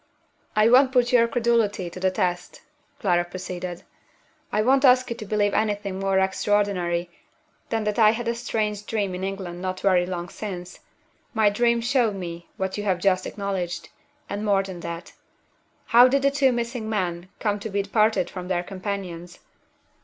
"I 0.55 0.67
won't 0.67 0.91
put 0.91 1.11
your 1.13 1.27
credulity 1.27 1.87
to 1.87 1.99
the 1.99 2.09
test," 2.09 2.63
Clara 2.99 3.23
proceeded. 3.23 3.83
"I 4.51 4.63
won't 4.63 4.83
ask 4.83 5.07
you 5.11 5.15
to 5.15 5.25
believe 5.27 5.53
anything 5.53 5.99
more 5.99 6.17
extraordinary 6.17 7.11
than 7.69 7.83
that 7.83 7.99
I 7.99 8.09
had 8.09 8.27
a 8.27 8.33
strange 8.33 8.87
dream 8.87 9.13
in 9.13 9.23
England 9.23 9.61
not 9.61 9.79
very 9.81 10.07
long 10.07 10.27
since. 10.29 10.79
My 11.35 11.51
dream 11.51 11.81
showed 11.81 12.15
me 12.15 12.49
what 12.57 12.79
you 12.79 12.83
have 12.83 12.97
just 12.97 13.27
acknowledged 13.27 13.89
and 14.27 14.43
more 14.43 14.63
than 14.63 14.79
that. 14.79 15.13
How 15.85 16.07
did 16.07 16.23
the 16.23 16.31
two 16.31 16.51
missing 16.51 16.89
men 16.89 17.29
come 17.39 17.59
to 17.59 17.69
be 17.69 17.83
parted 17.83 18.27
from 18.27 18.47
their 18.47 18.63
companions? 18.63 19.37